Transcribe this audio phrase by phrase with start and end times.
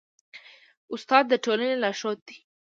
[0.93, 2.37] استاد د ټولني لارښود دی.